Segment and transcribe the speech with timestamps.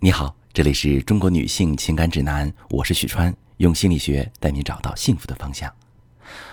[0.00, 5.72] 你好，这里是中国女性情感指南，我是许川，用心理学带你找到幸福的方向。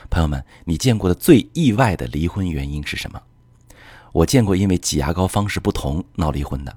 [0.10, 3.22] 朋友们，你见过的最意外的离婚原因是什么？
[4.14, 6.74] 我见过因为挤牙膏方式不同闹离婚的，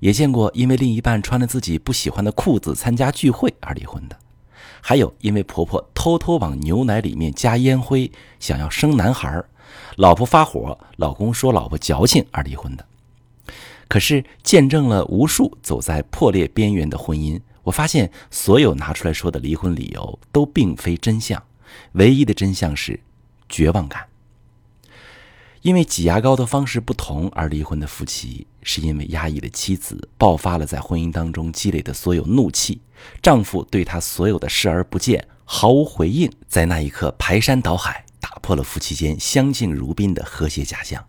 [0.00, 4.18] 也见过因为另一半穿了自己不喜欢的裤子参加聚会而离婚的，
[4.80, 9.40] 还有因为婆婆偷偷往牛奶里面加烟灰，想要生男孩，
[9.94, 12.84] 老婆发火，老公说老婆矫情而离婚的。
[13.90, 21.42] 可是见证了无数走在破裂边缘的婚姻，我发现所有拿出来说的离婚理由都并非真相，
[21.94, 23.00] 唯一的真相是
[23.48, 24.06] 绝望感。
[25.62, 32.80] 因为挤牙膏的方式不同而离婚的夫妻，是因为压抑的妻子爆发了在婚姻当中积累的所有怒气，
[33.20, 41.04] 丈夫对她所有的视而不见，毫无回应，在那一刻排山倒海，打破了夫妻间相敬如宾的和谐假象。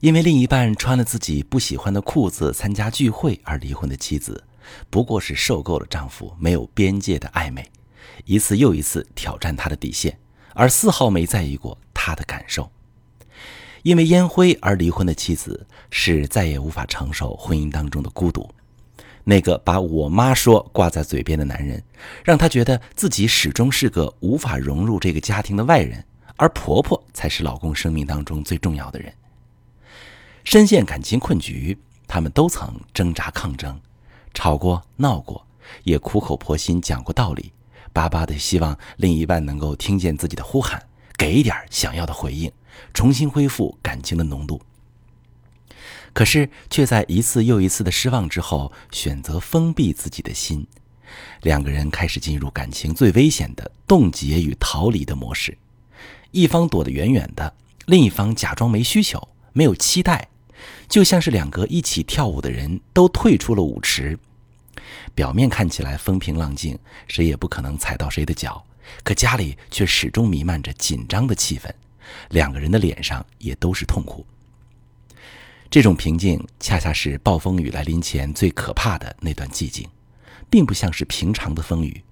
[0.00, 4.44] 因为另一半穿了自己不喜欢的裤子参加聚会而离婚的妻子，
[4.88, 7.68] 不过是受够了丈夫没有边界的暧昧，
[8.24, 10.16] 一次又一次挑战她的底线，
[10.54, 12.70] 而丝毫没在意过她的感受。
[13.82, 18.48] 因为烟灰而离婚的妻子，是再也无法承受婚姻当中的孤独。
[19.24, 21.82] 那个把我妈说挂在嘴边的男人，
[22.24, 26.04] 让她觉得自己始终是个无法融入这个家庭的外人，
[26.36, 29.12] 而婆婆才是老公生命当中最重要的人。
[30.50, 33.78] 深陷感情困局，他们都曾挣扎抗争，
[34.32, 35.46] 吵过闹过，
[35.84, 37.52] 也苦口婆心讲过道理，
[37.92, 40.82] 巴巴的希望另一半能够听见自己的呼喊，
[41.18, 42.50] 给一点想要的回应，
[42.94, 44.58] 重新恢复感情的浓度。
[46.14, 50.66] 可是却在一次又一次的失望之后，选择封闭自己的心，
[51.42, 55.58] 两个人开始进入感情最危险的冻结与逃离的模式，
[56.30, 57.52] 一方躲得远远的，
[57.84, 60.30] 另一方假装没需求，没有期待。
[60.88, 64.18] 就像是两个一起跳舞的人都退出了舞池，
[65.14, 68.64] 表面看起来风平浪静，谁也不可能踩到谁的脚，
[69.02, 71.70] 可家里却始终弥漫着紧张的气氛，
[72.30, 74.26] 两个人的脸上也都是痛苦。
[75.70, 79.86] 这种平静，恰恰是暴风雨来临前最可怕的那段寂静，
[80.48, 82.02] 并不像是平常的风雨，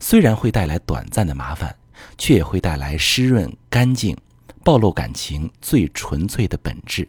[0.00, 1.76] 虽然会带来短暂的麻烦，
[2.16, 4.16] 却也会带来湿润、干净，
[4.64, 7.06] 暴露感情最纯粹的本质。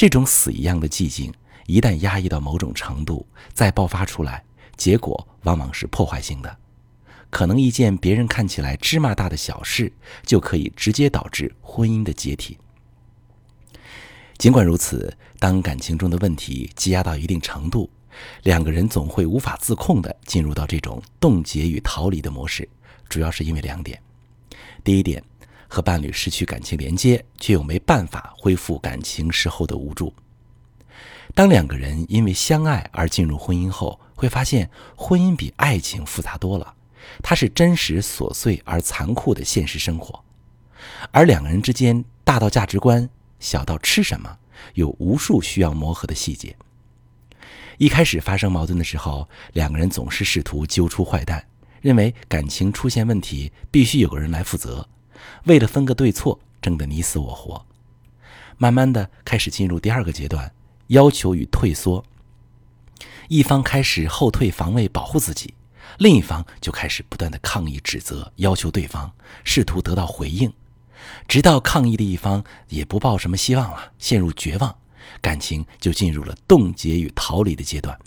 [0.00, 1.30] 这种死一样的寂静，
[1.66, 4.42] 一旦压抑到某种程度，再爆发出来，
[4.74, 6.56] 结果往往是破坏性的。
[7.28, 9.92] 可能一件别人看起来芝麻大的小事，
[10.24, 12.56] 就可以直接导致婚姻的解体。
[14.38, 17.90] 尽管如此，当感情中的问题积压到一定程度，
[18.44, 22.66] 两个人总会无法自控地进入到这种冻结与逃离的模式，
[23.06, 24.02] 主要是因为两点。
[24.82, 25.22] 第一点。
[25.70, 30.12] 和伴侣失去感情连接，却又没办法恢复感情时候的无助。
[31.32, 36.74] 当两个人因为相爱而进入婚姻后，会发现婚姻比爱情复杂多了，
[37.22, 40.24] 它是真实琐碎而残酷的现实生活。
[41.12, 43.08] 而两个人之间，大到价值观，
[43.38, 44.38] 小到吃什么，
[44.74, 46.56] 有无数需要磨合的细节。
[47.78, 51.46] 一开始发生矛盾的时候，两个人总是试图揪出坏蛋，
[51.80, 54.86] 认为感情出现问题必须有个人来负责。
[55.44, 57.64] 为了分个对错，争得你死我活，
[58.58, 60.52] 慢慢的开始进入第二个阶段，
[60.88, 62.04] 要求与退缩。
[63.28, 65.54] 一方开始后退防卫保护自己，
[65.98, 69.12] 另一方就开始不断的抗议指责，要求对方
[69.44, 70.52] 试图得到回应，
[71.28, 74.76] 直到抗议的一方也不抱什么希望了，陷入绝望，
[75.20, 77.98] 感情就进入了冻结与逃离的阶段，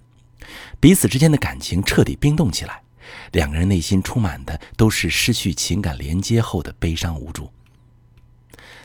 [0.80, 2.84] 彼此之间的感情彻底冰冻起来。
[3.32, 7.52] 两个人内心充满的都是失去情感连接后的悲伤无助。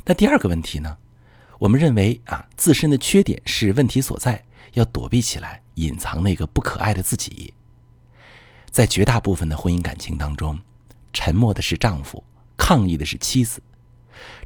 [0.04, 0.96] 那第二个问题呢？
[1.58, 7.52] 我们认为啊，自身的缺点是问题所在，要躲避起来，隐藏那个不可爱的自己。
[8.70, 10.58] 在绝大部分的婚姻感情当中，
[11.12, 12.22] 沉默的是丈夫，
[12.56, 13.60] 抗议的是妻子。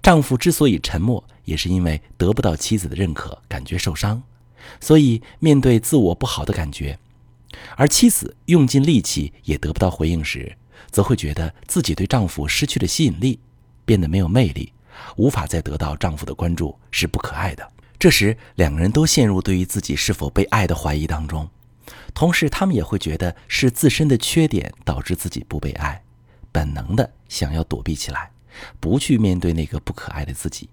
[0.02, 4.22] 丈夫之所以沉默，也是因为得不到妻子的认可，感觉受伤，
[4.80, 6.98] 所以面对自我不好的感觉。
[7.76, 10.56] 而妻子用尽力气也得不到回应时，
[10.90, 13.38] 则会觉得自己对丈夫失去了吸引力，
[13.84, 14.72] 变得没有魅力，
[15.16, 17.68] 无法再得到丈夫的关注，是不可爱的。
[17.98, 21.48] 这时，两个人都陷入对于自己是否被爱的怀疑当中，
[22.12, 26.02] 同时他们也会觉得是自身的缺点导致自己不被爱，
[26.50, 28.30] 本能的想要躲避起来，
[28.80, 30.68] 不去面对那个不可爱的自己。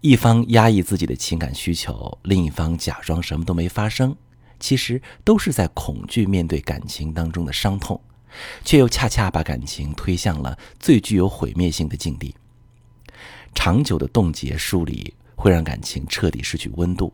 [0.00, 4.16] 一方压抑自己的情感需求，另一方假装什么都没发生。
[4.60, 8.00] 其实都是在恐惧面对感情当中的伤痛，
[8.64, 12.34] 却又恰恰把感情推向了最具有毁灭性的境地。
[13.54, 17.12] 长久的冻结疏离会让感情彻底失去温度，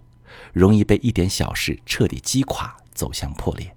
[0.52, 3.74] 容易被一点小事彻底击垮，走向破裂。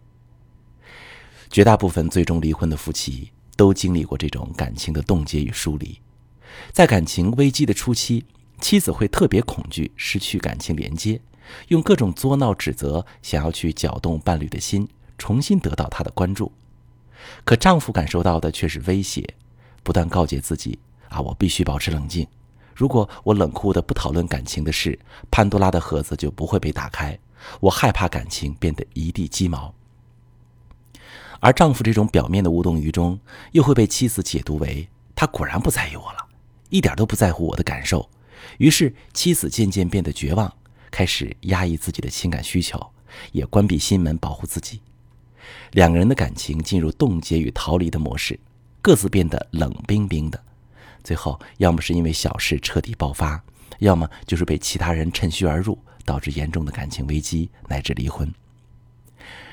[1.49, 5.99] 绝大部分最终离婚的夫妻都经历过这种感情的冻结与疏离。
[6.71, 8.25] 在感情危机的初期，
[8.59, 11.21] 妻子会特别恐惧失去感情连接，
[11.69, 14.87] 用各种作闹指责，想要去搅动伴侣的心，
[15.17, 16.51] 重新得到他的关注。
[17.43, 19.35] 可丈夫感受到的却是威胁，
[19.83, 20.79] 不断告诫自己
[21.09, 22.27] ：“啊，我必须保持冷静。
[22.75, 24.97] 如果我冷酷的不讨论感情的事，
[25.29, 27.17] 潘多拉的盒子就不会被打开。
[27.59, 29.73] 我害怕感情变得一地鸡毛。”
[31.41, 33.19] 而丈夫这种表面的无动于衷，
[33.53, 36.27] 又会被妻子解读为他果然不在意我了。
[36.69, 38.09] 一点都不在乎我的感受，
[38.57, 40.53] 于是妻子渐渐变得绝望，
[40.91, 42.91] 开始压抑自己的情感需求，
[43.31, 44.81] 也关闭心门保护自己。
[45.71, 48.39] 两个人的感情进入冻结与逃离的模式，
[48.81, 50.43] 各自变得冷冰冰的。
[51.03, 53.41] 最后，要么是因为小事彻底爆发，
[53.79, 58.31] 要么就是被其他人趁虚而入，导致严重的感情危机乃至离婚。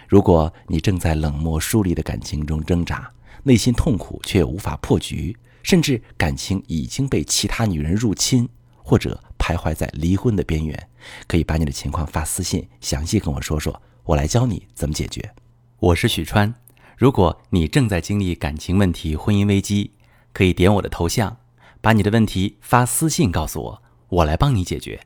[0.09, 3.11] 如果你正在冷漠疏离的感情中挣扎，
[3.45, 5.37] 内心痛苦却无法破局。
[5.63, 8.49] 甚至感情已经被其他女人入侵，
[8.85, 10.89] 或者徘徊在离婚的边缘，
[11.27, 15.35] 可以把你的情况发私信，详细跟我说说，我来教你怎么解决。
[15.79, 16.55] 我是许川，
[16.97, 19.93] 如果你正在经历感情问题、婚姻危机，
[20.33, 21.37] 可以点我的头像，
[21.81, 25.01] 把你的问题发私信告诉我，我来帮你解决。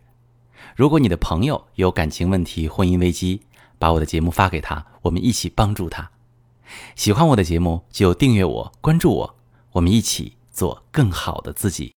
[0.75, 3.43] 如果你的朋友有感情问题、婚姻危机，
[3.79, 6.11] 把我的节目发给他，我们一起帮助他。
[6.95, 9.37] 喜欢我的节目就订阅我、关注我，
[9.73, 10.35] 我们一起。
[10.53, 11.89] 做更好的自己。